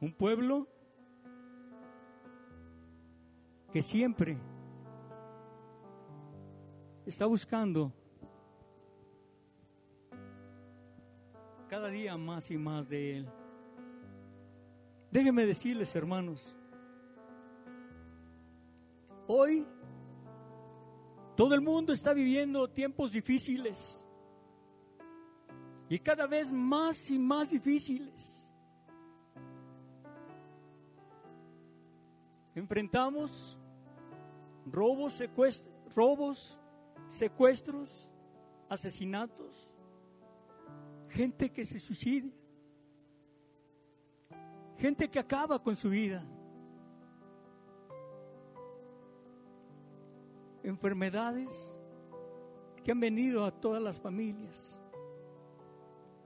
[0.00, 0.68] Un pueblo
[3.72, 4.38] que siempre
[7.06, 7.92] está buscando
[11.68, 13.28] cada día más y más de Él.
[15.10, 16.56] Déjenme decirles, hermanos,
[19.26, 19.66] hoy
[21.36, 24.04] todo el mundo está viviendo tiempos difíciles
[25.88, 28.45] y cada vez más y más difíciles.
[32.56, 33.60] Enfrentamos
[34.64, 36.58] robos, secuestros, robos,
[37.06, 38.10] secuestros,
[38.66, 39.78] asesinatos,
[41.10, 42.30] gente que se suicida,
[44.78, 46.24] gente que acaba con su vida,
[50.62, 51.78] enfermedades
[52.82, 54.80] que han venido a todas las familias,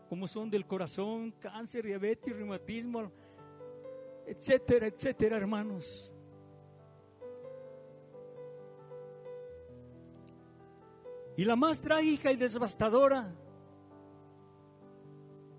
[0.08, 3.10] como son del corazón, cáncer, diabetes, reumatismo,
[4.26, 6.12] etcétera, etcétera, hermanos.
[11.36, 13.32] Y la más trágica y devastadora,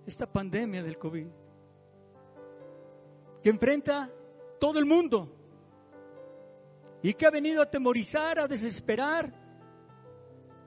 [0.05, 1.27] esta pandemia del COVID,
[3.41, 4.09] que enfrenta
[4.59, 5.27] todo el mundo
[7.01, 9.33] y que ha venido a atemorizar, a desesperar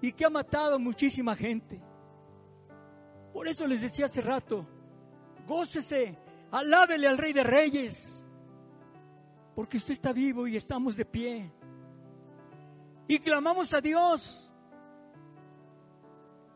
[0.01, 1.81] y que ha matado a muchísima gente.
[3.33, 4.67] Por eso les decía hace rato,
[5.47, 6.17] gócese,
[6.51, 8.25] alábele al Rey de Reyes,
[9.55, 11.53] porque usted está vivo y estamos de pie.
[13.07, 14.44] Y clamamos a Dios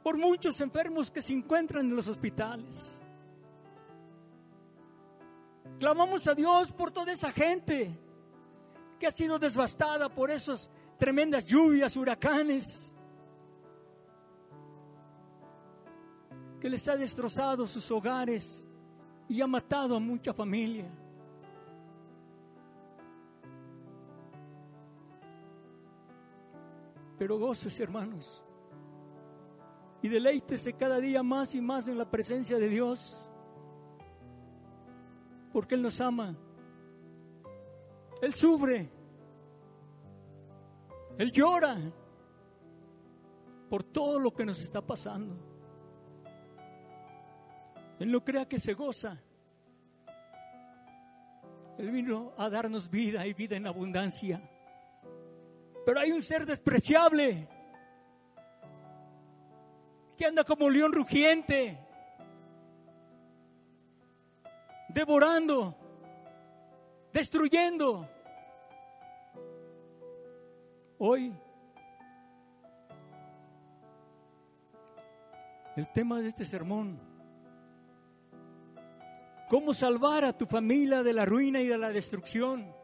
[0.09, 2.99] por muchos enfermos que se encuentran en los hospitales.
[5.79, 7.95] Clamamos a Dios por toda esa gente
[8.99, 12.95] que ha sido devastada por esas tremendas lluvias, huracanes,
[16.59, 18.65] que les ha destrozado sus hogares
[19.29, 20.91] y ha matado a mucha familia.
[27.19, 28.43] Pero goces, hermanos,
[30.09, 33.29] deleítese cada día más y más en la presencia de Dios,
[35.53, 36.37] porque Él nos ama,
[38.23, 38.91] Él sufre,
[41.19, 41.77] Él llora
[43.69, 45.37] por todo lo que nos está pasando.
[47.99, 49.21] Él no crea que se goza.
[51.79, 54.41] Él vino a darnos vida y vida en abundancia.
[55.85, 57.49] Pero hay un ser despreciable
[60.19, 61.79] que anda como león rugiente,
[64.89, 65.77] devorando,
[67.13, 68.11] destruyendo.
[70.99, 71.33] Hoy,
[75.77, 76.99] el tema de este sermón,
[79.49, 82.75] cómo salvar a tu familia de la ruina y de la destrucción,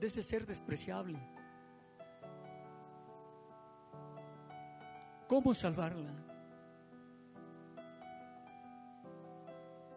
[0.00, 1.33] de ese ser despreciable.
[5.34, 6.12] ¿Cómo salvarla?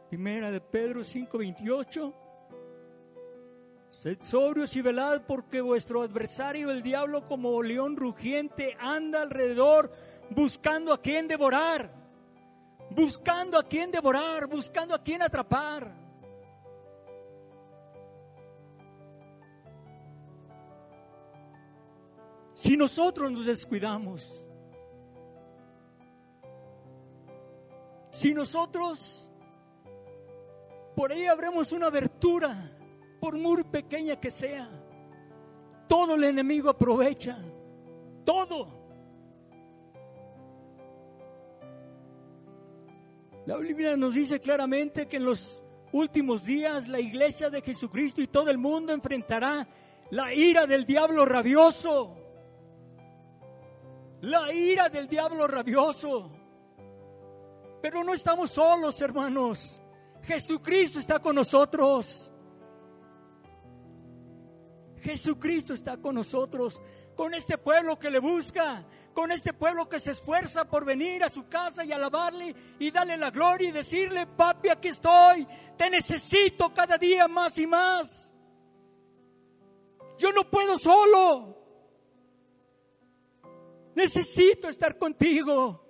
[0.10, 2.12] Primera de Pedro 5:28.
[3.92, 9.92] Sed sobrios y velad porque vuestro adversario el diablo como león rugiente anda alrededor
[10.32, 11.92] buscando a quien devorar,
[12.90, 15.94] buscando a quien devorar, buscando a quien atrapar.
[22.54, 24.47] Si nosotros nos descuidamos,
[28.18, 29.30] Si nosotros
[30.96, 32.76] por ahí abremos una abertura,
[33.20, 34.68] por muy pequeña que sea,
[35.88, 37.38] todo el enemigo aprovecha,
[38.26, 38.70] todo.
[43.46, 48.26] La Biblia nos dice claramente que en los últimos días la iglesia de Jesucristo y
[48.26, 49.68] todo el mundo enfrentará
[50.10, 52.18] la ira del diablo rabioso.
[54.22, 56.37] La ira del diablo rabioso.
[57.82, 59.82] Pero no estamos solos, hermanos.
[60.24, 62.32] Jesucristo está con nosotros.
[65.02, 66.82] Jesucristo está con nosotros,
[67.16, 71.30] con este pueblo que le busca, con este pueblo que se esfuerza por venir a
[71.30, 75.48] su casa y alabarle y darle la gloria y decirle, papi, aquí estoy,
[75.78, 78.34] te necesito cada día más y más.
[80.18, 81.56] Yo no puedo solo.
[83.96, 85.87] Necesito estar contigo.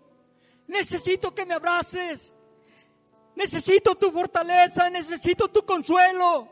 [0.68, 2.36] Necesito que me abraces.
[3.36, 6.50] Necesito tu fortaleza, necesito tu consuelo.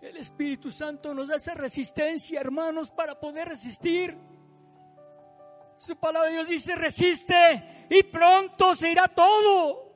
[0.00, 4.16] El Espíritu Santo nos da esa resistencia, hermanos, para poder resistir.
[5.76, 9.90] Su palabra de Dios dice, resiste y pronto se irá todo.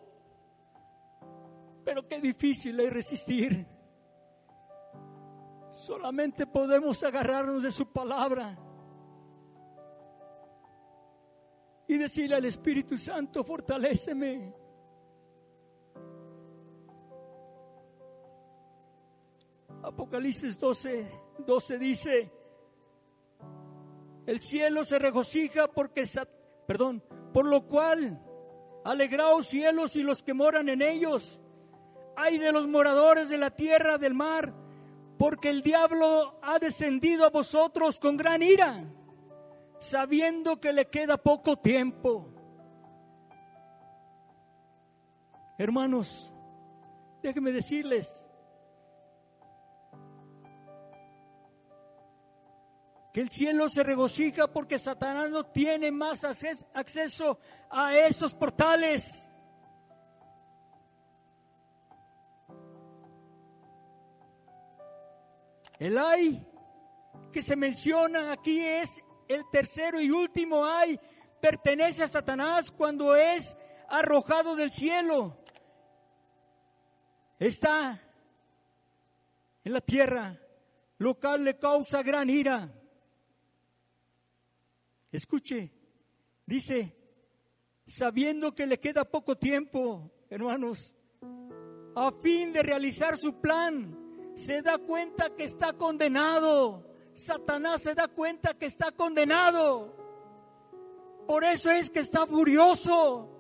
[1.85, 3.67] Pero qué difícil es resistir.
[5.71, 8.64] Solamente podemos agarrarnos de su palabra
[11.87, 14.55] y decirle al Espíritu Santo, fortaléceme.
[19.83, 21.11] Apocalipsis 12,
[21.47, 22.33] 12 dice,
[24.27, 26.05] el cielo se regocija porque,
[26.67, 27.03] perdón,
[27.35, 28.19] por lo cual,
[28.85, 31.41] alegraos cielos y los que moran en ellos.
[32.17, 34.55] Ay de los moradores de la tierra, del mar,
[35.19, 38.85] porque el diablo ha descendido a vosotros con gran ira,
[39.85, 42.33] sabiendo que le queda poco tiempo.
[45.59, 46.33] Hermanos,
[47.23, 48.27] déjenme decirles,
[53.13, 57.39] que el cielo se regocija porque Satanás no tiene más acceso
[57.69, 59.31] a esos portales.
[65.79, 66.45] El ay
[67.31, 70.99] que se menciona aquí es el tercero y último ay,
[71.41, 73.57] pertenece a Satanás cuando es
[73.89, 75.39] arrojado del cielo.
[77.39, 78.01] Está
[79.65, 80.39] en la tierra,
[80.99, 82.73] lo cual le causa gran ira.
[85.11, 85.71] Escuche,
[86.47, 86.97] dice,
[87.87, 90.95] sabiendo que le queda poco tiempo, hermanos,
[91.95, 96.94] a fin de realizar su plan, se da cuenta que está condenado.
[97.15, 99.95] Satanás se da cuenta que está condenado.
[101.27, 103.31] Por eso es que está furioso.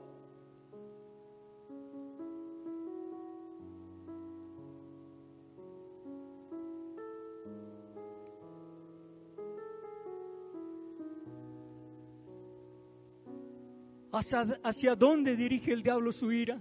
[14.12, 16.60] ¿Hacia, dónde dirige el diablo su ira?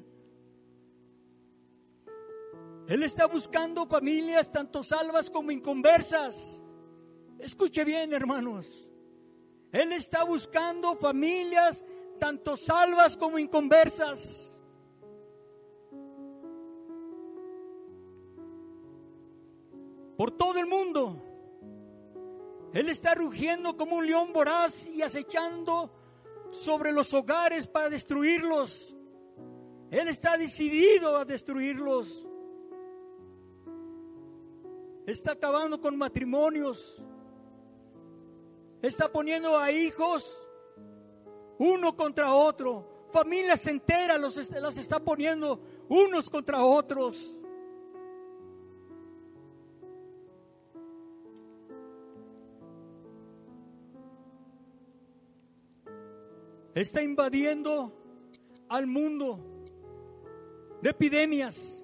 [2.88, 6.63] Él está buscando familias tanto salvas como inconversas.
[7.44, 8.90] Escuche bien, hermanos.
[9.74, 11.84] Él está buscando familias
[12.18, 14.54] tanto salvas como inconversas.
[20.16, 21.22] Por todo el mundo.
[22.72, 25.92] Él está rugiendo como un león voraz y acechando
[26.50, 28.96] sobre los hogares para destruirlos.
[29.92, 32.26] Él está decidido a destruirlos.
[35.06, 37.06] Está acabando con matrimonios.
[38.84, 40.48] Está poniendo a hijos
[41.58, 43.08] uno contra otro.
[43.12, 47.40] Familias enteras los, las está poniendo unos contra otros.
[56.76, 57.94] está invadiendo
[58.68, 59.40] al mundo
[60.82, 61.80] de epidemias.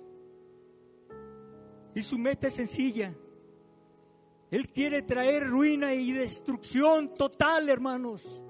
[1.93, 3.13] Y su meta es sencilla.
[4.51, 8.43] Él quiere traer ruina y destrucción total, hermanos.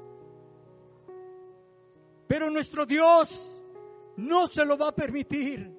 [2.28, 3.52] Pero nuestro Dios
[4.16, 5.76] no se lo va a permitir.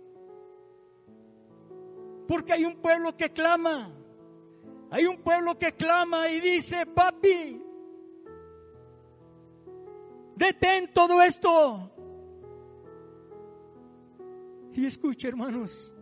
[2.27, 3.91] Porque hay un pueblo que clama.
[4.91, 7.63] Hay un pueblo que clama y dice, papi,
[10.35, 11.91] detén todo esto.
[14.73, 15.95] Y escuche, hermanos,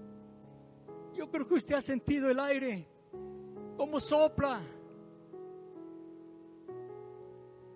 [1.15, 2.89] yo creo que usted ha sentido el aire,
[3.79, 4.61] como sopla.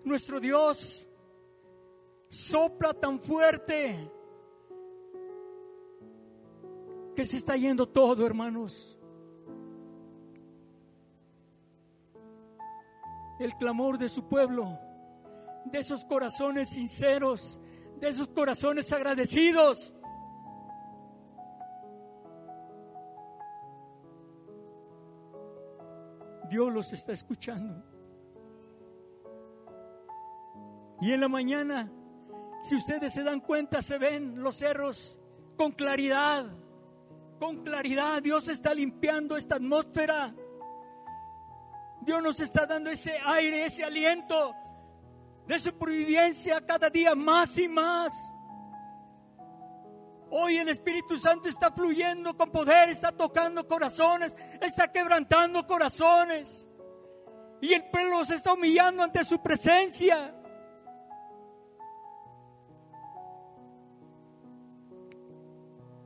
[0.03, 1.07] Nuestro Dios
[2.27, 4.11] sopla tan fuerte
[7.15, 8.99] que se está yendo todo, hermanos.
[13.39, 14.77] El clamor de su pueblo
[15.65, 17.61] de esos corazones sinceros,
[18.01, 19.92] de esos corazones agradecidos.
[26.53, 27.83] Dios los está escuchando.
[31.01, 31.91] Y en la mañana,
[32.61, 35.17] si ustedes se dan cuenta, se ven los cerros
[35.57, 36.45] con claridad,
[37.39, 38.21] con claridad.
[38.21, 40.35] Dios está limpiando esta atmósfera.
[42.01, 44.53] Dios nos está dando ese aire, ese aliento
[45.47, 48.31] de supervivencia cada día más y más.
[50.35, 56.67] Hoy el Espíritu Santo está fluyendo con poder, está tocando corazones, está quebrantando corazones.
[57.61, 60.33] Y el pueblo se está humillando ante su presencia.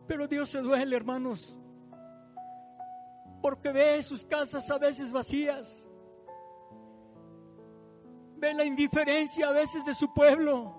[0.08, 1.58] Pero Dios se duele, hermanos,
[3.42, 5.88] porque ve sus casas a veces vacías
[8.36, 10.77] Ve la indiferencia a veces de su pueblo.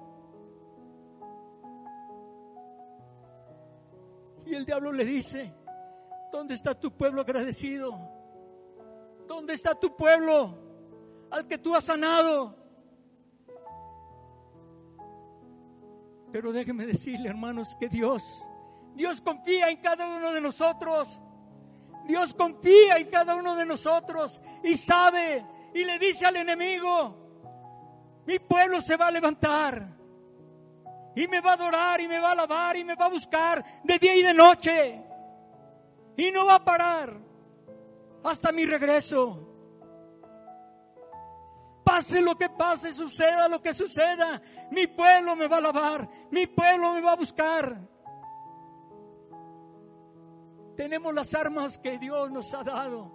[4.49, 5.52] Y el diablo le dice,
[6.33, 7.99] ¿dónde está tu pueblo agradecido?
[9.26, 10.57] ¿Dónde está tu pueblo
[11.31, 12.57] al que tú has sanado?
[16.33, 18.49] Pero déjeme decirle, hermanos, que Dios,
[18.95, 21.21] Dios confía en cada uno de nosotros.
[22.07, 28.38] Dios confía en cada uno de nosotros y sabe y le dice al enemigo, mi
[28.38, 29.98] pueblo se va a levantar
[31.15, 33.65] y me va a adorar y me va a alabar y me va a buscar
[33.83, 35.05] de día y de noche
[36.17, 37.17] y no va a parar
[38.25, 39.45] hasta mi regreso.
[41.85, 46.47] Pase lo que pase, suceda lo que suceda, mi pueblo me va a alabar, mi
[46.47, 47.79] pueblo me va a buscar.
[50.77, 53.11] Tenemos las armas que Dios nos ha dado.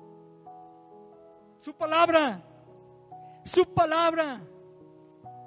[1.60, 2.42] Su palabra,
[3.46, 4.42] su palabra,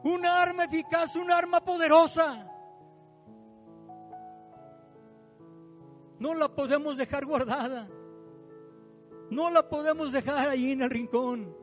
[0.06, 2.46] un arma eficaz, un arma poderosa.
[6.18, 7.88] No la podemos dejar guardada.
[9.30, 11.54] No la podemos dejar ahí en el rincón.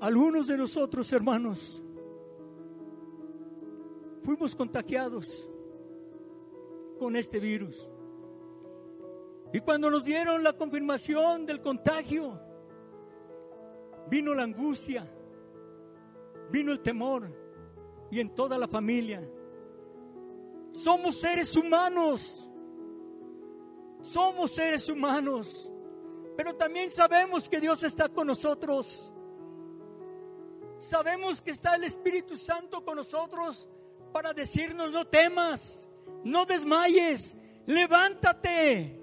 [0.00, 1.80] Algunos de nosotros, hermanos,
[4.24, 5.48] fuimos contagiados
[6.98, 7.88] con este virus.
[9.52, 12.40] Y cuando nos dieron la confirmación del contagio,
[14.08, 15.06] vino la angustia,
[16.50, 17.30] vino el temor
[18.10, 19.22] y en toda la familia.
[20.72, 22.50] Somos seres humanos.
[24.00, 25.70] Somos seres humanos.
[26.34, 29.12] Pero también sabemos que Dios está con nosotros.
[30.78, 33.68] Sabemos que está el Espíritu Santo con nosotros
[34.12, 35.86] para decirnos no temas,
[36.24, 39.01] no desmayes, levántate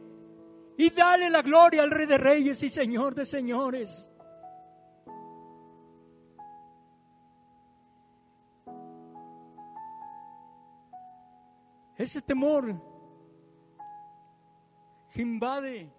[0.79, 4.09] y dale la gloria al Rey de Reyes y Señor de Señores.
[11.98, 12.81] Ese temor
[15.12, 15.91] que invade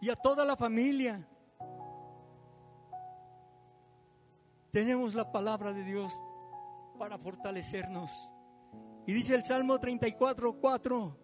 [0.00, 1.28] y a toda la familia.
[4.70, 6.16] Tenemos la palabra de Dios
[6.96, 8.30] para fortalecernos.
[9.04, 11.21] Y dice el Salmo 34, 4,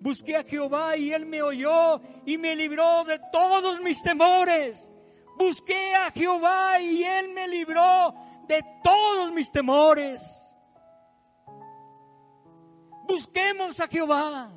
[0.00, 4.90] busqué a Jehová y él me oyó y me libró de todos mis temores.
[5.36, 8.14] Busqué a Jehová y él me libró
[8.46, 10.54] de todos mis temores.
[13.06, 14.50] Busquemos a Jehová.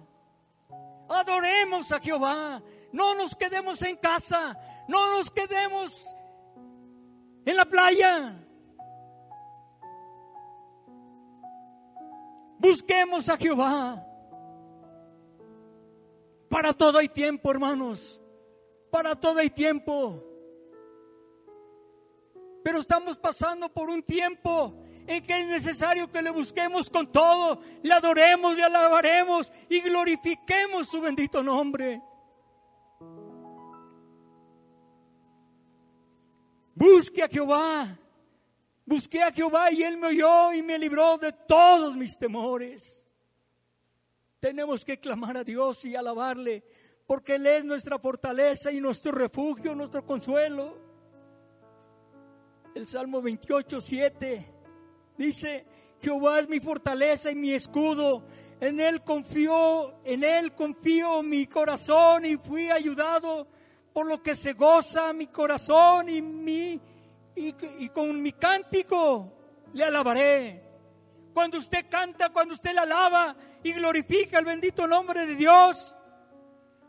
[1.10, 2.62] Adoremos a Jehová.
[2.92, 4.58] No nos quedemos en casa.
[4.88, 6.16] No nos quedemos
[7.46, 8.44] en la playa.
[12.60, 14.07] Busquemos a Jehová.
[16.50, 18.22] Para todo hay tiempo, hermanos.
[18.90, 20.24] Para todo hay tiempo.
[22.64, 24.74] Pero estamos pasando por un tiempo
[25.08, 30.88] en que es necesario que le busquemos con todo, le adoremos, le alabaremos y glorifiquemos
[30.88, 32.02] su bendito nombre.
[36.76, 37.98] Busque a Jehová,
[38.86, 43.07] busqué a Jehová y él me oyó y me libró de todos mis temores.
[44.40, 46.64] Tenemos que clamar a Dios y alabarle,
[47.06, 50.78] porque Él es nuestra fortaleza y nuestro refugio, nuestro consuelo.
[52.76, 54.58] El Salmo 28, 7
[55.18, 55.66] Dice,
[56.00, 58.24] Jehová es mi fortaleza y mi escudo.
[58.60, 63.48] En él confío, en él confío mi corazón y fui ayudado
[63.94, 66.80] por lo que se goza mi corazón y mi
[67.36, 69.32] y, y con mi cántico
[69.74, 70.67] le alabaré.
[71.38, 75.96] Cuando usted canta, cuando usted le alaba y glorifica el bendito nombre de Dios,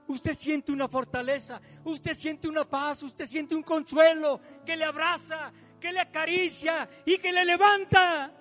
[0.06, 5.52] usted siente una fortaleza, usted siente una paz, usted siente un consuelo que le abraza,
[5.78, 8.32] que le acaricia y que le levanta.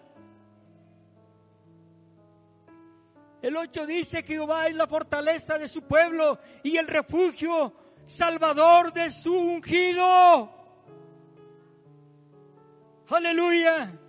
[3.41, 7.73] El 8 dice que Jehová es la fortaleza de su pueblo y el refugio
[8.05, 10.53] salvador de su ungido.
[13.09, 14.06] Aleluya.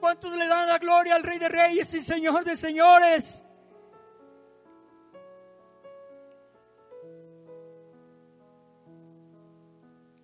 [0.00, 3.42] ¿Cuántos le dan la gloria al Rey de Reyes y Señor de Señores?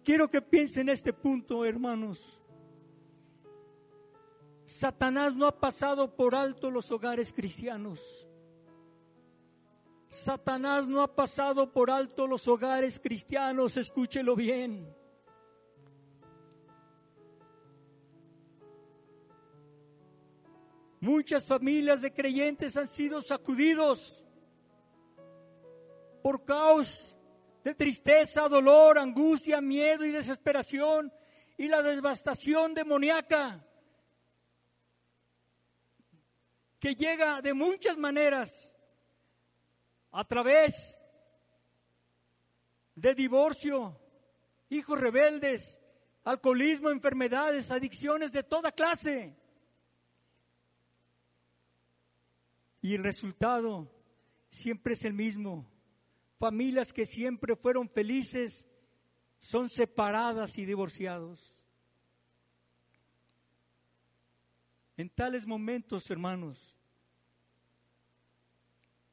[0.05, 2.41] Quiero que piensen en este punto, hermanos.
[4.67, 8.26] Satanás no ha pasado por alto los hogares cristianos.
[10.09, 15.01] Satanás no ha pasado por alto los hogares cristianos, escúchelo bien.
[21.02, 24.25] Muchas familias de creyentes han sido sacudidos
[26.23, 27.18] por caos
[27.64, 31.12] de tristeza, dolor, angustia, miedo y desesperación
[31.59, 33.66] y la devastación demoníaca
[36.78, 38.73] que llega de muchas maneras
[40.12, 40.97] a través
[42.94, 44.00] de divorcio,
[44.71, 45.80] hijos rebeldes,
[46.23, 49.41] alcoholismo, enfermedades, adicciones de toda clase.
[52.82, 53.88] Y el resultado
[54.50, 55.66] siempre es el mismo.
[56.38, 58.66] Familias que siempre fueron felices
[59.38, 61.64] son separadas y divorciados.
[64.96, 66.76] En tales momentos, hermanos,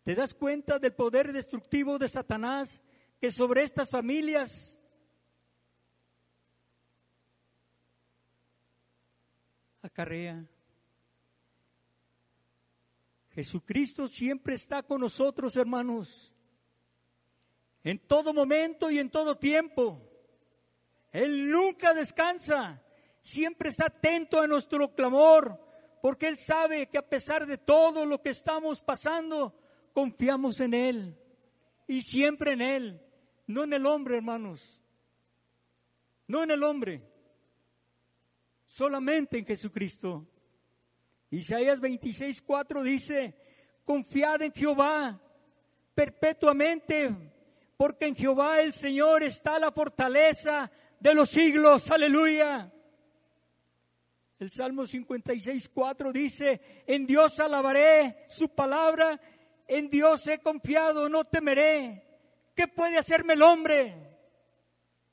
[0.03, 2.81] ¿te das cuenta del poder destructivo de Satanás
[3.21, 4.79] que sobre estas familias
[9.81, 10.47] acarrea?
[13.39, 16.35] Jesucristo siempre está con nosotros, hermanos,
[17.85, 19.97] en todo momento y en todo tiempo.
[21.13, 22.83] Él nunca descansa,
[23.21, 25.57] siempre está atento a nuestro clamor,
[26.01, 29.57] porque Él sabe que a pesar de todo lo que estamos pasando,
[29.93, 31.17] confiamos en Él.
[31.87, 33.01] Y siempre en Él,
[33.47, 34.81] no en el hombre, hermanos,
[36.27, 37.01] no en el hombre,
[38.65, 40.27] solamente en Jesucristo.
[41.31, 43.35] Isaías 26, 4 dice,
[43.83, 45.21] confiad en Jehová
[45.93, 47.13] perpetuamente,
[47.77, 52.71] porque en Jehová el Señor está la fortaleza de los siglos, aleluya.
[54.39, 59.19] El Salmo 56, 4 dice, en Dios alabaré su palabra,
[59.67, 62.05] en Dios he confiado, no temeré.
[62.55, 63.95] ¿Qué puede hacerme el hombre?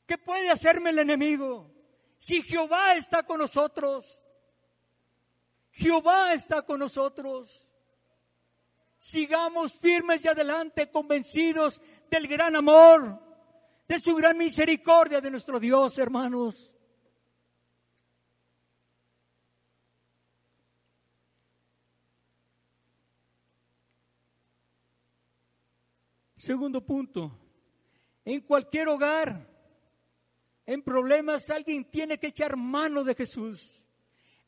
[0.06, 1.70] ¿Qué puede hacerme el enemigo?
[2.18, 4.22] Si Jehová está con nosotros,
[5.76, 7.70] Jehová está con nosotros.
[8.98, 13.20] Sigamos firmes y adelante, convencidos del gran amor,
[13.86, 16.74] de su gran misericordia de nuestro Dios, hermanos.
[26.38, 27.38] Segundo punto,
[28.24, 29.46] en cualquier hogar,
[30.64, 33.85] en problemas, alguien tiene que echar mano de Jesús.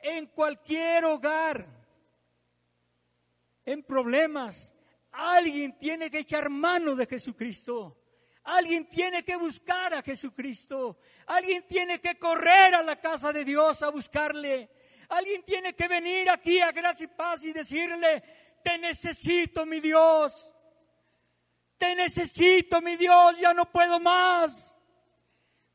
[0.01, 1.67] En cualquier hogar,
[3.65, 4.73] en problemas,
[5.11, 7.97] alguien tiene que echar mano de Jesucristo.
[8.45, 10.99] Alguien tiene que buscar a Jesucristo.
[11.27, 14.71] Alguien tiene que correr a la casa de Dios a buscarle.
[15.11, 18.23] Alguien tiene que venir aquí a Gracia y Paz y decirle,
[18.63, 20.49] te necesito, mi Dios.
[21.77, 24.79] Te necesito, mi Dios, ya no puedo más.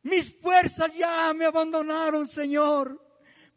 [0.02, 3.03] Mis fuerzas ya me abandonaron, Señor.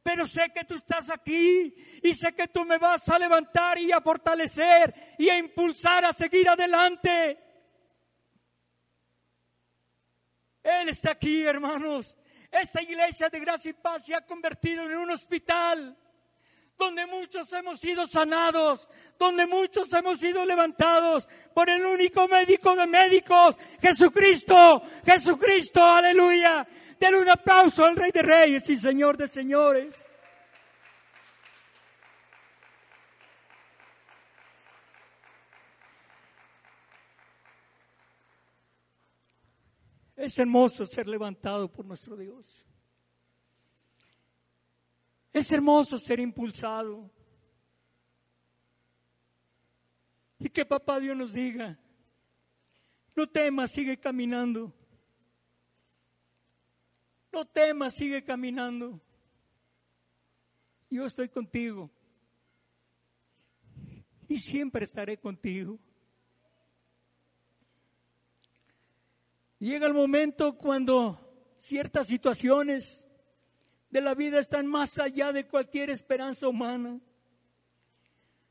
[0.07, 3.91] Pero sé que tú estás aquí y sé que tú me vas a levantar y
[3.91, 7.37] a fortalecer y a impulsar a seguir adelante.
[10.63, 12.17] Él está aquí, hermanos.
[12.53, 15.99] Esta iglesia de gracia y paz se ha convertido en un hospital
[16.79, 18.89] donde muchos hemos sido sanados,
[19.19, 26.65] donde muchos hemos sido levantados por el único médico de médicos, Jesucristo, Jesucristo, aleluya.
[26.99, 30.07] Denle un aplauso al Rey de Reyes y Señor de Señores.
[40.17, 42.65] Es hermoso ser levantado por nuestro Dios.
[45.33, 47.11] Es hermoso ser impulsado.
[50.39, 51.79] Y que papá Dios nos diga,
[53.15, 54.73] no temas, sigue caminando.
[57.37, 58.99] No temas, sigue caminando.
[60.89, 61.91] Yo estoy contigo.
[64.27, 65.79] Y siempre estaré contigo.
[69.59, 71.21] Llega el momento cuando
[71.59, 73.07] ciertas situaciones
[73.91, 76.99] de la vida están más allá de cualquier esperanza humana.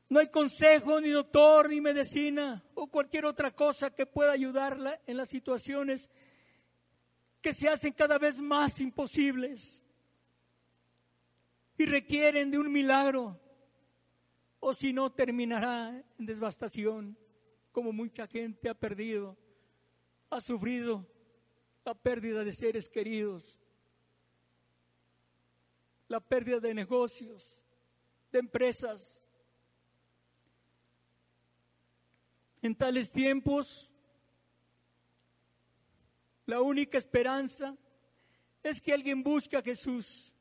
[0.08, 5.16] No hay consejo, ni doctor, ni medicina o cualquier otra cosa que pueda ayudarla en
[5.16, 6.08] las situaciones
[7.46, 9.80] que se hacen cada vez más imposibles
[11.78, 13.40] y requieren de un milagro,
[14.58, 17.16] o si no terminará en devastación,
[17.70, 19.36] como mucha gente ha perdido,
[20.28, 21.06] ha sufrido
[21.84, 23.60] la pérdida de seres queridos
[26.08, 27.64] la pérdida de negocios,
[28.32, 29.22] de empresas.
[32.60, 33.92] En tales tiempos,
[36.46, 37.76] la única esperanza
[38.62, 40.32] es que alguien busque a Jesús.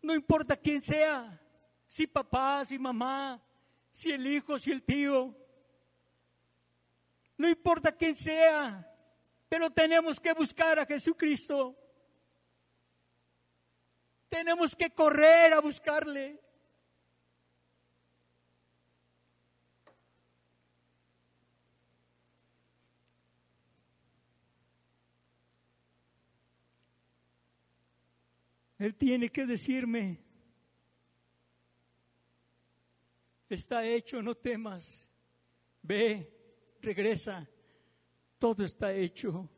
[0.00, 1.40] No importa quién sea,
[1.86, 3.42] si papá, si mamá,
[3.90, 5.36] si el hijo, si el tío.
[7.36, 8.88] no importa quién sea,
[9.48, 11.76] pero tenemos que buscar a Jesucristo.
[14.28, 16.40] Tenemos que correr a buscarle.
[28.82, 30.18] Él tiene que decirme,
[33.48, 35.06] está hecho, no temas,
[35.80, 36.28] ve,
[36.80, 37.48] regresa,
[38.40, 39.48] todo está hecho.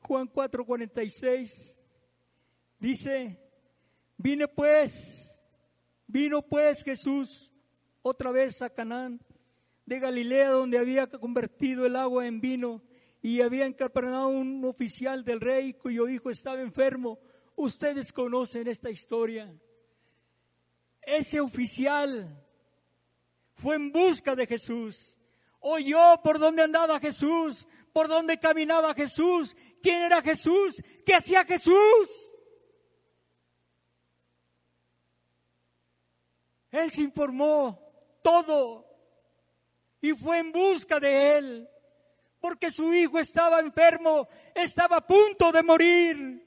[0.00, 1.76] Juan 4:46
[2.78, 3.38] dice,
[4.16, 5.30] vine pues,
[6.06, 7.52] vino pues Jesús
[8.00, 9.20] otra vez a Canaán
[9.84, 12.80] de Galilea donde había convertido el agua en vino
[13.22, 17.18] y había encarnado un oficial del rey cuyo hijo estaba enfermo.
[17.56, 19.52] Ustedes conocen esta historia.
[21.00, 22.44] Ese oficial
[23.54, 25.16] fue en busca de Jesús.
[25.60, 32.32] Oyó por dónde andaba Jesús, por dónde caminaba Jesús, quién era Jesús, qué hacía Jesús.
[36.70, 37.80] Él se informó
[38.22, 38.84] todo
[40.00, 41.68] y fue en busca de él
[42.46, 46.46] porque su hijo estaba enfermo, estaba a punto de morir.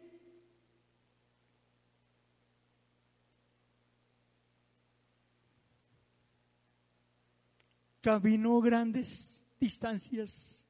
[7.99, 10.65] Caminó grandes distancias,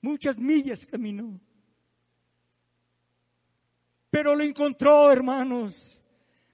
[0.00, 1.38] muchas millas caminó,
[4.10, 6.00] pero lo encontró, hermanos,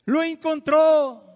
[0.05, 1.28] lo encontró.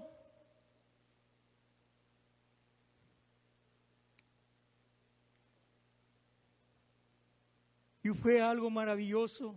[8.14, 9.54] Fue algo maravilloso,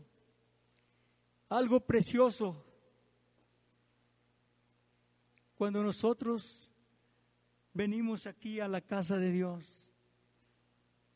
[1.49, 2.63] algo precioso.
[5.55, 6.69] Cuando nosotros
[7.73, 9.87] venimos aquí a la casa de Dios,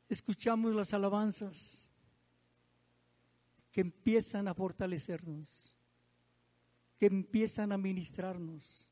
[0.09, 1.89] escuchamos las alabanzas
[3.71, 5.75] que empiezan a fortalecernos,
[6.97, 8.88] que empiezan a ministrarnos.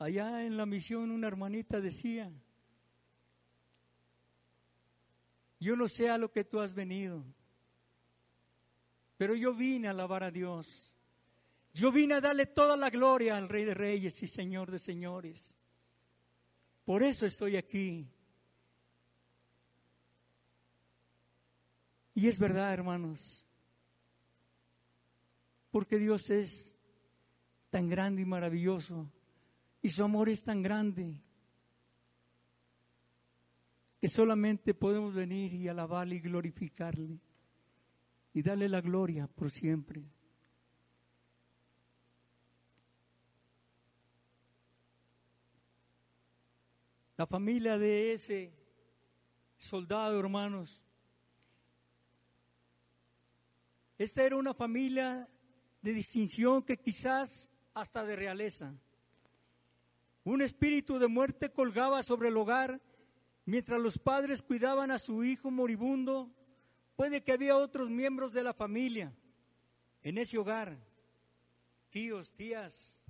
[0.00, 2.32] Allá en la misión una hermanita decía,
[5.60, 7.22] yo no sé a lo que tú has venido,
[9.18, 10.96] pero yo vine a alabar a Dios.
[11.74, 15.54] Yo vine a darle toda la gloria al Rey de Reyes y Señor de Señores.
[16.86, 18.08] Por eso estoy aquí.
[22.14, 23.44] Y es verdad, hermanos,
[25.70, 26.74] porque Dios es
[27.68, 29.06] tan grande y maravilloso
[29.82, 31.14] y su amor es tan grande
[34.00, 37.18] que solamente podemos venir y alabarle y glorificarle
[38.32, 40.02] y darle la gloria por siempre.
[47.16, 48.50] La familia de ese
[49.58, 50.82] soldado, hermanos,
[53.98, 55.28] esta era una familia
[55.82, 58.74] de distinción que quizás hasta de realeza.
[60.24, 62.80] Un espíritu de muerte colgaba sobre el hogar
[63.46, 66.30] mientras los padres cuidaban a su hijo moribundo.
[66.96, 69.14] Puede que había otros miembros de la familia
[70.02, 70.78] en ese hogar,
[71.88, 73.02] tíos, tías.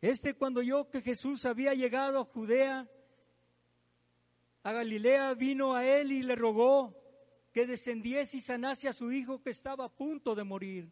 [0.00, 2.88] Este cuando yo que Jesús había llegado a Judea,
[4.62, 6.96] a Galilea, vino a él y le rogó
[7.52, 10.90] que descendiese y sanase a su hijo que estaba a punto de morir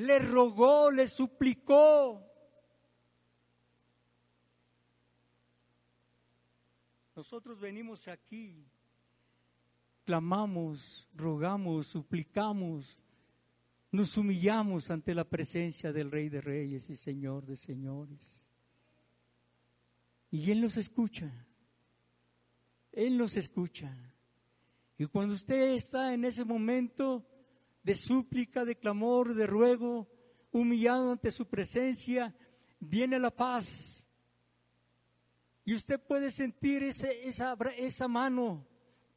[0.00, 2.26] le rogó, le suplicó.
[7.14, 8.64] Nosotros venimos aquí,
[10.04, 12.96] clamamos, rogamos, suplicamos,
[13.92, 18.48] nos humillamos ante la presencia del Rey de Reyes y Señor de Señores.
[20.30, 21.30] Y Él nos escucha,
[22.92, 23.94] Él nos escucha.
[24.96, 27.26] Y cuando usted está en ese momento
[27.82, 30.08] de súplica, de clamor, de ruego,
[30.52, 32.34] humillado ante su presencia,
[32.78, 34.06] viene la paz.
[35.64, 38.66] Y usted puede sentir ese, esa, esa mano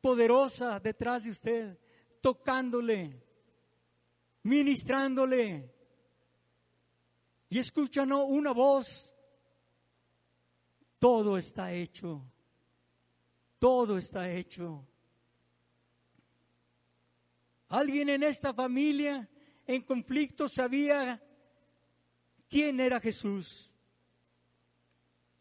[0.02, 1.80] poderosa detrás de usted,
[2.22, 3.24] tocándole,
[4.44, 5.74] ministrándole.
[7.50, 9.14] Y escucha una voz.
[11.00, 12.24] Todo está hecho.
[13.60, 14.86] Todo está hecho.
[17.74, 19.28] Alguien en esta familia
[19.66, 21.20] en conflicto sabía
[22.48, 23.74] quién era Jesús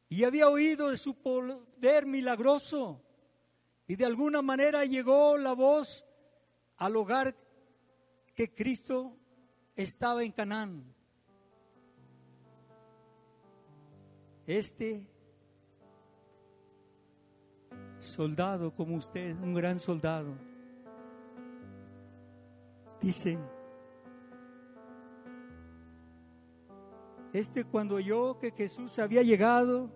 [0.08, 3.02] y había oído de su poder milagroso
[3.86, 6.06] y de alguna manera llegó la voz
[6.78, 7.36] al hogar
[8.34, 9.14] que Cristo
[9.76, 10.94] estaba en Canaán.
[14.46, 15.06] Este
[17.98, 20.34] soldado como usted, un gran soldado,
[23.02, 23.38] dice,
[27.32, 29.90] este cuando oyó que Jesús había llegado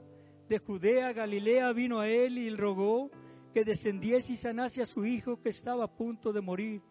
[0.48, 3.10] de Judea a Galilea, vino a él y rogó
[3.52, 6.82] que descendiese y sanase a su hijo que estaba a punto de morir.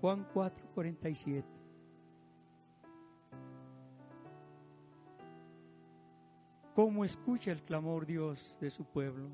[0.00, 1.48] Juan 4, 47.
[6.74, 9.30] ¿Cómo escucha el clamor Dios de su pueblo?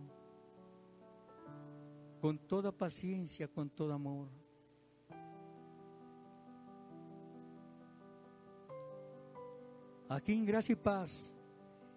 [2.21, 4.42] Con toda paciencia, con todo amor.
[10.13, 11.33] Aquí en gracia y paz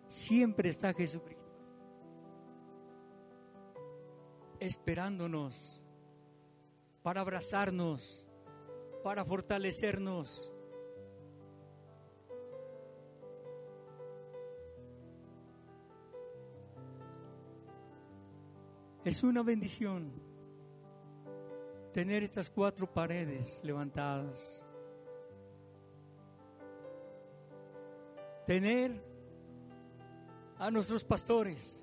[0.08, 1.44] siempre está Jesucristo.
[4.58, 5.82] Esperándonos
[7.04, 8.26] para abrazarnos,
[9.04, 10.50] para fortalecernos.
[19.04, 20.14] Es una bendición
[21.92, 24.66] tener estas cuatro paredes levantadas.
[28.46, 29.04] Tener
[30.58, 31.82] a nuestros pastores,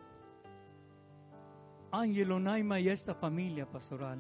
[1.91, 4.19] Ángelo Naima y a esta familia pastoral.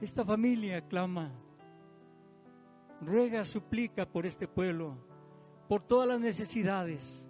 [0.00, 1.32] Esta familia clama,
[3.00, 4.96] ruega, suplica por este pueblo,
[5.68, 7.28] por todas las necesidades.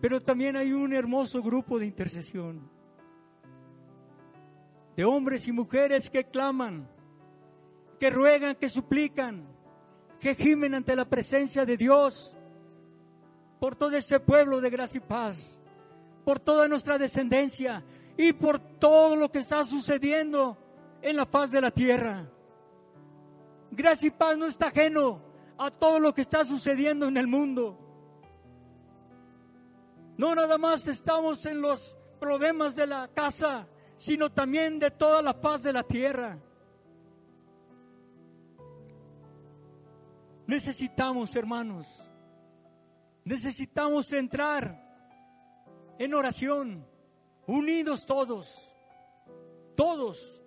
[0.00, 2.77] Pero también hay un hermoso grupo de intercesión
[4.98, 6.88] de hombres y mujeres que claman,
[8.00, 9.46] que ruegan, que suplican,
[10.18, 12.36] que gimen ante la presencia de Dios
[13.60, 15.60] por todo este pueblo de gracia y paz,
[16.24, 17.84] por toda nuestra descendencia
[18.16, 20.58] y por todo lo que está sucediendo
[21.00, 22.28] en la faz de la tierra.
[23.70, 25.20] Gracia y paz no está ajeno
[25.58, 27.78] a todo lo que está sucediendo en el mundo.
[30.16, 35.38] No nada más estamos en los problemas de la casa, sino también de toda la
[35.38, 36.38] paz de la tierra.
[40.46, 42.04] Necesitamos, hermanos,
[43.24, 44.88] necesitamos entrar
[45.98, 46.86] en oración,
[47.46, 48.72] unidos todos,
[49.74, 50.42] todos.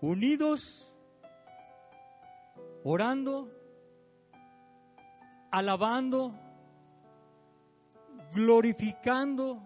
[0.00, 0.85] Unidos
[2.88, 3.50] orando,
[5.50, 6.32] alabando,
[8.32, 9.60] glorificando.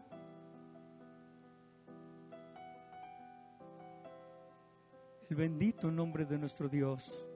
[5.29, 7.29] El bendito nombre de nuestro Dios.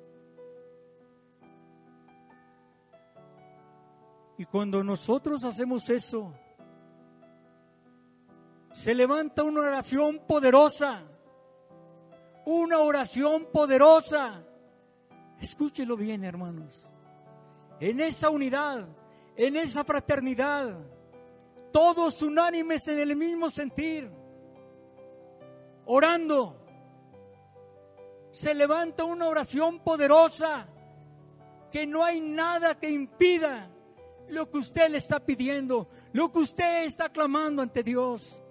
[4.39, 6.33] Y cuando nosotros hacemos eso,
[8.73, 11.03] se levanta una oración poderosa,
[12.47, 14.45] una oración poderosa
[15.45, 16.89] Escúchelo bien, hermanos.
[17.79, 18.89] En esa unidad,
[19.37, 20.75] en esa fraternidad,
[21.71, 24.11] todos unánimes en el mismo sentir,
[25.85, 26.57] orando,
[28.31, 30.67] se levanta una oración poderosa
[31.71, 33.71] que no hay nada que impida
[34.29, 38.43] lo que usted le está pidiendo, lo que usted está clamando ante Dios.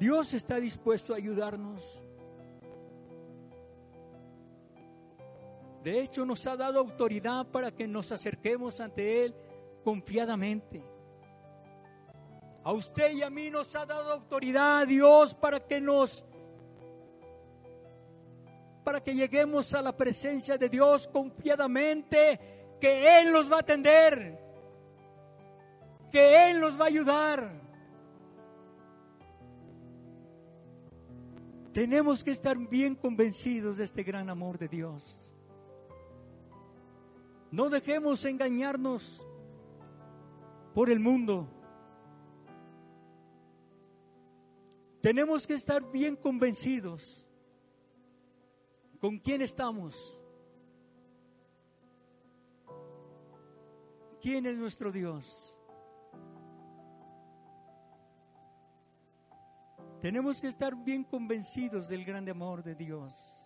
[0.00, 2.02] Dios está dispuesto a ayudarnos.
[5.84, 9.34] De hecho, nos ha dado autoridad para que nos acerquemos ante Él
[9.84, 10.82] confiadamente.
[12.64, 16.24] A usted y a mí nos ha dado autoridad Dios para que nos
[18.82, 22.40] para que lleguemos a la presencia de Dios confiadamente,
[22.80, 24.38] que Él nos va a atender,
[26.10, 27.69] que Él nos va a ayudar.
[31.72, 35.30] Tenemos que estar bien convencidos de este gran amor de Dios.
[37.52, 39.26] No dejemos engañarnos
[40.74, 41.48] por el mundo.
[45.00, 47.26] Tenemos que estar bien convencidos
[49.00, 50.22] con quién estamos.
[54.20, 55.56] ¿Quién es nuestro Dios?
[60.00, 63.36] Tenemos que estar bien convencidos del grande amor de Dios.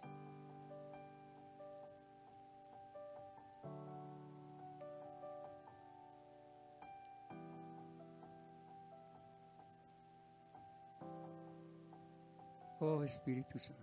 [12.78, 13.82] Oh Espíritu Santo.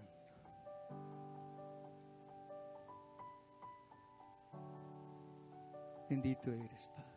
[6.10, 7.12] Bendito eres, Padre.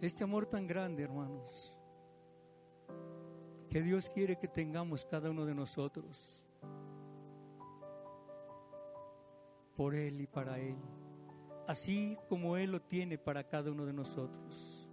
[0.00, 1.77] Este amor tan grande, hermanos,
[3.68, 6.42] que Dios quiere que tengamos cada uno de nosotros.
[9.76, 10.76] Por Él y para Él.
[11.66, 14.88] Así como Él lo tiene para cada uno de nosotros.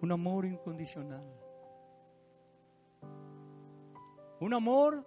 [0.00, 1.24] Un amor incondicional.
[4.40, 5.06] Un amor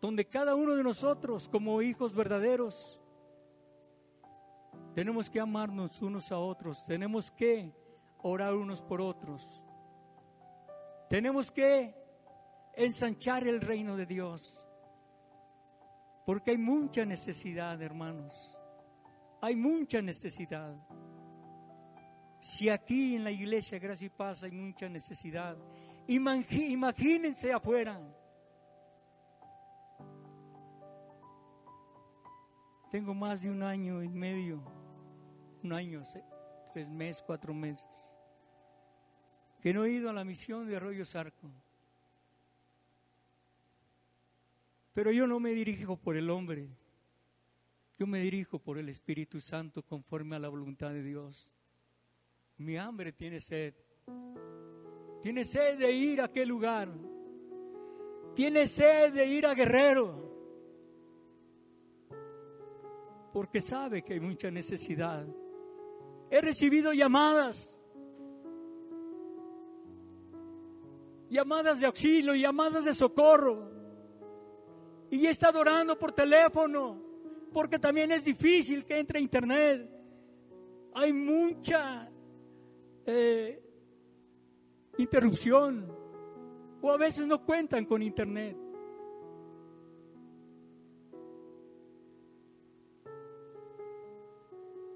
[0.00, 3.00] donde cada uno de nosotros, como hijos verdaderos,
[4.94, 7.72] tenemos que amarnos unos a otros, tenemos que
[8.22, 9.62] orar unos por otros,
[11.08, 11.94] tenemos que
[12.74, 14.64] ensanchar el reino de Dios,
[16.24, 18.56] porque hay mucha necesidad, hermanos,
[19.40, 20.74] hay mucha necesidad.
[22.40, 25.56] Si aquí en la iglesia Gracia y Paz hay mucha necesidad,
[26.06, 28.00] imagínense afuera.
[32.90, 34.62] Tengo más de un año y medio,
[35.62, 36.02] un año,
[36.72, 38.09] tres meses, cuatro meses,
[39.60, 41.50] que no he ido a la misión de Arroyo Sarco.
[44.92, 46.68] Pero yo no me dirijo por el hombre,
[47.98, 51.52] yo me dirijo por el Espíritu Santo conforme a la voluntad de Dios.
[52.58, 53.74] Mi hambre tiene sed.
[55.22, 56.88] Tiene sed de ir a aquel lugar.
[58.34, 60.30] Tiene sed de ir a Guerrero
[63.32, 65.26] porque sabe que hay mucha necesidad.
[66.30, 67.79] He recibido llamadas,
[71.30, 73.70] llamadas de auxilio, llamadas de socorro.
[75.10, 77.00] Y he estado orando por teléfono,
[77.52, 79.88] porque también es difícil que entre internet.
[80.92, 82.10] Hay mucha
[83.06, 83.62] eh,
[84.98, 85.90] interrupción,
[86.82, 88.56] o a veces no cuentan con internet.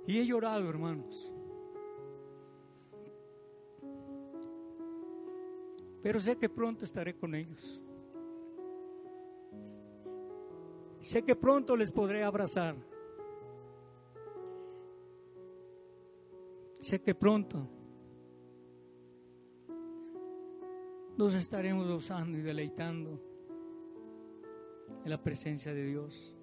[0.07, 1.33] Y he llorado, hermanos.
[6.05, 7.83] Pero sé que pronto estaré con ellos.
[11.01, 12.77] Sé que pronto les podré abrazar.
[16.79, 17.67] Sé que pronto
[21.17, 23.19] nos estaremos gozando y deleitando
[25.05, 26.34] en la presencia de Dios.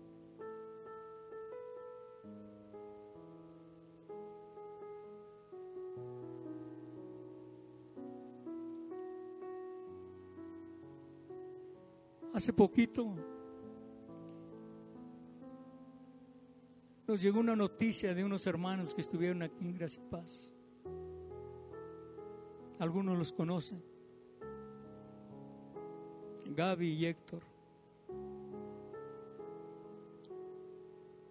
[12.41, 13.13] Hace poquito
[17.08, 20.51] nos llegó una noticia de unos hermanos que estuvieron aquí en Gracia y Paz.
[22.80, 23.84] Algunos los conocen.
[26.47, 27.43] Gaby y Héctor.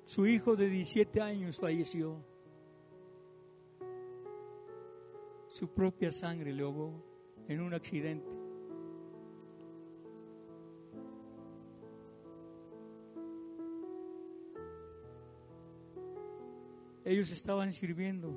[0.05, 2.25] Su hijo de 17 años falleció.
[5.49, 7.03] Su propia sangre le ahogó
[7.49, 8.40] en un accidente.
[17.11, 18.33] Ellos estaban sirviendo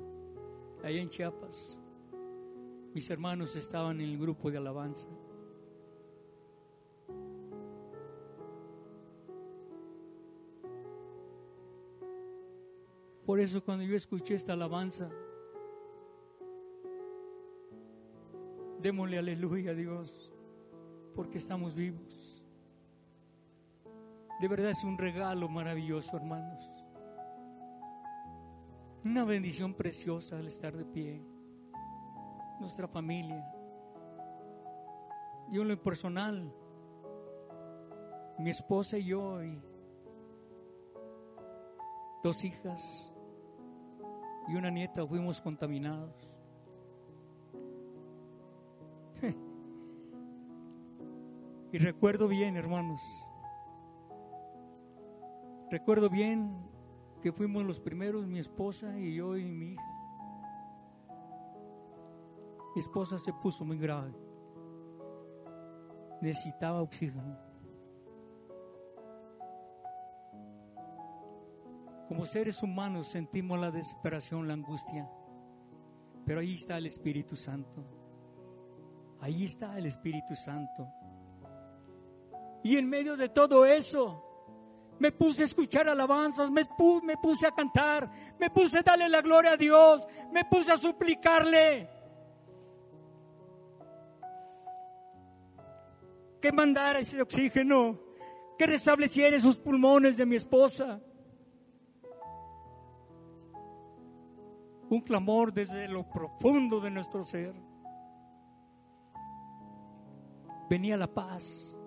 [0.82, 1.78] allá en Chiapas.
[2.92, 5.06] Mis hermanos estaban en el grupo de alabanza.
[13.24, 15.08] Por eso cuando yo escuché esta alabanza,
[18.80, 20.32] démosle aleluya a Dios,
[21.14, 22.42] porque estamos vivos.
[24.40, 26.73] De verdad es un regalo maravilloso, hermanos.
[29.04, 31.22] Una bendición preciosa al estar de pie.
[32.58, 33.46] Nuestra familia.
[35.50, 36.50] Yo en lo personal,
[38.38, 39.60] mi esposa y yo y
[42.22, 43.12] dos hijas
[44.48, 46.40] y una nieta fuimos contaminados.
[51.72, 53.02] y recuerdo bien, hermanos,
[55.70, 56.72] recuerdo bien
[57.24, 59.94] que fuimos los primeros, mi esposa y yo y mi hija.
[62.74, 64.12] Mi esposa se puso muy grave.
[66.20, 67.38] Necesitaba oxígeno.
[72.08, 75.10] Como seres humanos sentimos la desesperación, la angustia.
[76.26, 77.86] Pero ahí está el Espíritu Santo.
[79.20, 80.86] Ahí está el Espíritu Santo.
[82.62, 84.33] Y en medio de todo eso,
[84.98, 86.64] me puse a escuchar alabanzas, me,
[87.16, 91.94] puse a cantar, me puse a darle la gloria a Dios, me puse a suplicarle.
[96.44, 97.98] que mandara ese oxígeno,
[98.58, 101.00] que restableciera esos pulmones de mi esposa.
[104.90, 107.54] Un clamor desde lo profundo de nuestro ser.
[110.68, 111.78] Venía la paz,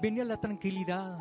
[0.00, 1.18] venía la tranquilidad.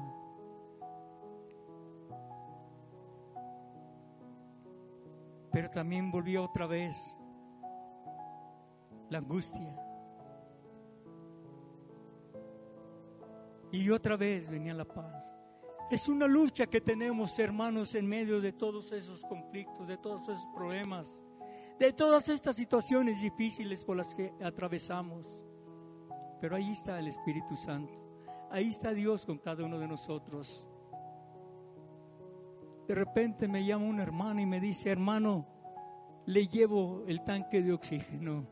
[5.55, 7.15] Pero también volvió otra vez
[9.09, 9.73] la angustia.
[13.71, 15.33] Y otra vez venía la paz.
[15.89, 20.45] Es una lucha que tenemos, hermanos, en medio de todos esos conflictos, de todos esos
[20.53, 21.23] problemas,
[21.79, 25.41] de todas estas situaciones difíciles por las que atravesamos.
[26.41, 27.97] Pero ahí está el Espíritu Santo.
[28.51, 30.67] Ahí está Dios con cada uno de nosotros.
[32.87, 35.47] De repente me llama un hermano y me dice, hermano,
[36.25, 38.45] le llevo el tanque de oxígeno.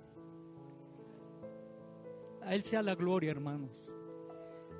[2.41, 3.91] A Él sea la gloria, hermanos.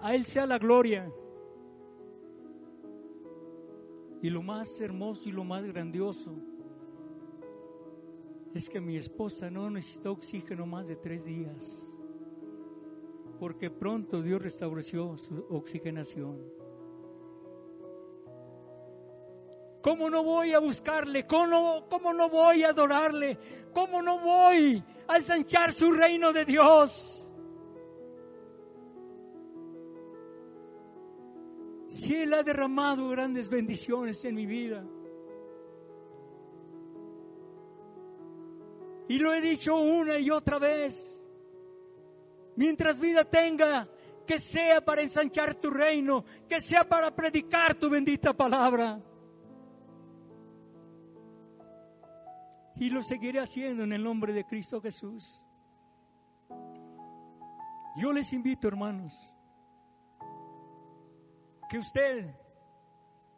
[0.01, 1.11] A Él sea la gloria.
[4.21, 6.31] Y lo más hermoso y lo más grandioso
[8.53, 11.87] es que mi esposa no necesitó oxígeno más de tres días,
[13.39, 16.62] porque pronto Dios restableció su oxigenación.
[19.83, 21.27] ¿Cómo no voy a buscarle?
[21.27, 23.37] ¿Cómo, ¿Cómo, no voy a adorarle?
[23.73, 27.23] ¿Cómo no voy a ensanchar su reino de Dios?
[31.93, 34.83] si Él ha derramado grandes bendiciones en mi vida.
[39.07, 41.21] Y lo he dicho una y otra vez.
[42.55, 43.87] Mientras vida tenga,
[44.25, 48.99] que sea para ensanchar tu reino, que sea para predicar tu bendita palabra.
[52.75, 55.43] Y lo seguiré haciendo en el nombre de Cristo Jesús.
[57.95, 59.13] Yo les invito, hermanos,
[61.69, 62.35] que usted,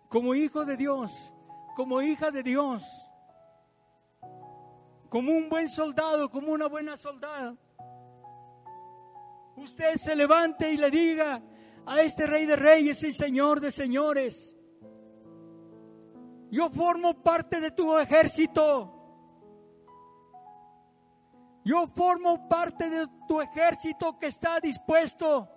[0.07, 1.33] como hijo de Dios,
[1.75, 2.83] como hija de Dios,
[5.09, 7.55] como un buen soldado, como una buena soldada,
[9.57, 11.41] usted se levante y le diga
[11.85, 14.55] a este rey de reyes y señor de señores,
[16.49, 18.94] yo formo parte de tu ejército.
[21.65, 25.49] Yo formo parte de tu ejército que está dispuesto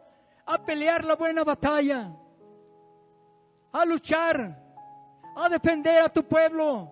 [0.46, 2.10] a pelear la buena batalla
[3.72, 4.58] a luchar,
[5.36, 6.90] a defender a tu pueblo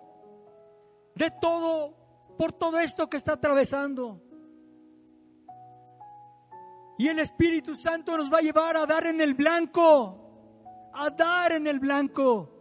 [1.15, 1.95] de todo,
[2.37, 4.21] por todo esto que está atravesando.
[6.99, 11.53] Y el Espíritu Santo nos va a llevar a dar en el blanco, a dar
[11.53, 12.56] en el blanco.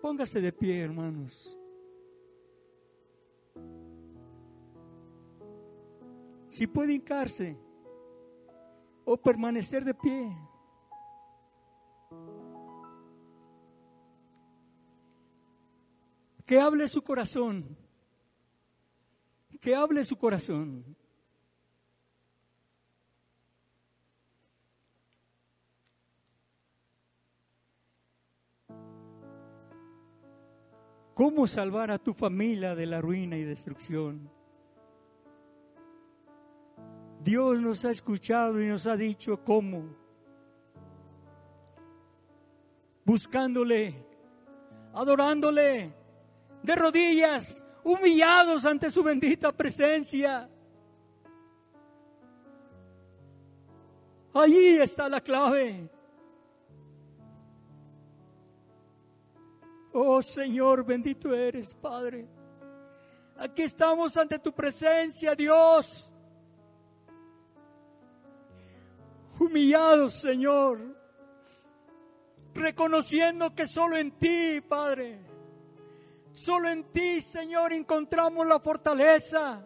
[0.00, 1.58] Póngase de pie, hermanos.
[6.48, 7.56] Si puede hincarse
[9.04, 10.36] o permanecer de pie.
[16.44, 17.76] Que hable su corazón.
[19.60, 20.96] Que hable su corazón.
[31.18, 34.30] ¿Cómo salvar a tu familia de la ruina y destrucción?
[37.24, 39.96] Dios nos ha escuchado y nos ha dicho cómo.
[43.04, 43.96] Buscándole,
[44.94, 45.92] adorándole,
[46.62, 50.48] de rodillas, humillados ante su bendita presencia.
[54.34, 55.90] Allí está la clave.
[60.00, 62.28] Oh Señor, bendito eres, Padre.
[63.36, 66.12] Aquí estamos ante tu presencia, Dios.
[69.40, 70.80] humillados, Señor,
[72.54, 75.20] reconociendo que solo en ti, Padre,
[76.32, 79.64] solo en ti, Señor, encontramos la fortaleza,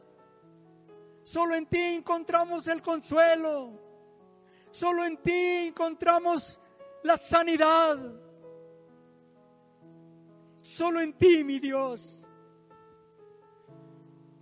[1.23, 3.71] solo en ti encontramos el consuelo,
[4.71, 6.61] solo en ti encontramos
[7.03, 7.99] la sanidad,
[10.73, 12.27] solo en ti, mi Dios.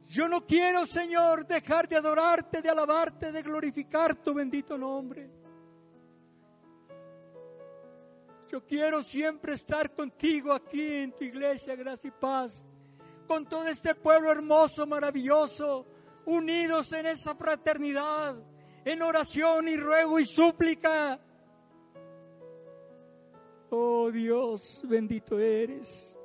[0.06, 5.28] Yo no quiero, Señor, dejar de adorarte, de alabarte, de glorificar tu bendito nombre.
[8.48, 12.64] Yo quiero siempre estar contigo aquí en tu iglesia, gracia y paz,
[13.26, 15.86] con todo este pueblo hermoso, maravilloso,
[16.26, 18.36] unidos en esa fraternidad,
[18.84, 21.20] en oración y ruego y súplica.
[23.70, 26.16] Oh Dios, bendito eres.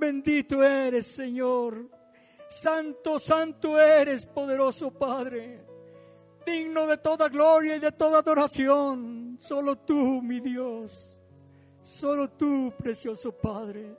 [0.00, 1.86] Bendito eres, Señor.
[2.48, 5.62] Santo, santo eres, poderoso Padre,
[6.44, 9.36] digno de toda gloria y de toda adoración.
[9.38, 11.20] Solo tú, mi Dios,
[11.82, 13.94] solo tú, precioso Padre.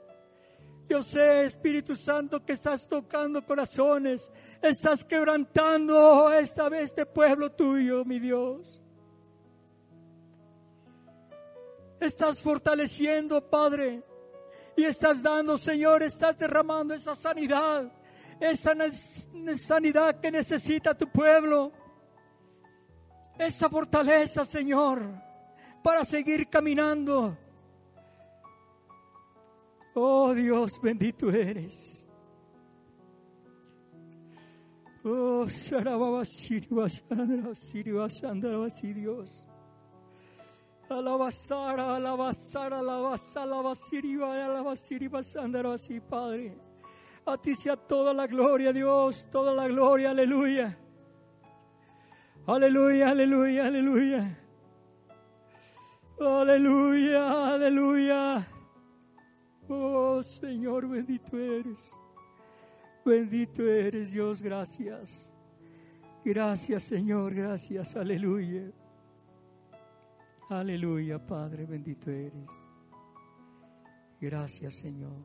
[0.88, 8.04] Yo sé, Espíritu Santo, que estás tocando corazones, estás quebrantando esta vez este pueblo tuyo,
[8.04, 8.82] mi Dios.
[12.00, 14.02] Estás fortaleciendo, Padre,
[14.76, 17.90] y estás dando, Señor, estás derramando esa sanidad
[18.42, 18.74] esa
[19.54, 21.72] sanidad que necesita tu pueblo,
[23.38, 25.00] esa fortaleza, Señor,
[25.82, 27.38] para seguir caminando.
[29.94, 32.08] Oh Dios, bendito eres.
[35.04, 35.46] Oh,
[38.92, 39.48] Dios.
[40.98, 45.20] Alabasara, alabasara, alabasara, alabasiriva, alabasiriva,
[45.74, 46.56] así, Padre.
[47.24, 50.76] A ti sea toda la gloria, Dios, toda la gloria, aleluya.
[52.46, 54.38] Aleluya, aleluya, aleluya.
[56.20, 58.46] Aleluya, aleluya.
[59.68, 61.98] Oh Señor, bendito eres.
[63.04, 65.32] Bendito eres Dios, gracias.
[66.24, 68.70] Gracias Señor, gracias, aleluya.
[70.58, 72.50] Aleluya, Padre, bendito eres.
[74.20, 75.24] Gracias Señor.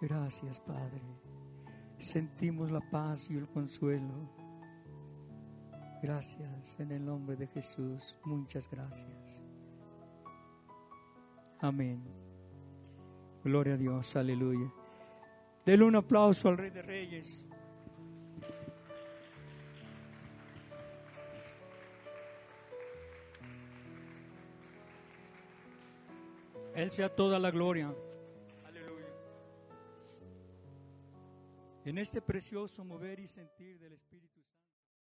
[0.00, 1.00] Gracias, Padre.
[1.98, 4.28] Sentimos la paz y el consuelo.
[6.02, 8.18] Gracias en el nombre de Jesús.
[8.24, 9.42] Muchas gracias.
[11.60, 12.02] Amén.
[13.44, 14.16] Gloria a Dios.
[14.16, 14.72] Aleluya.
[15.64, 17.47] Denle un aplauso al Rey de Reyes.
[26.78, 27.92] Él sea toda la gloria.
[31.84, 34.37] en este precioso mover y sentir del Espíritu.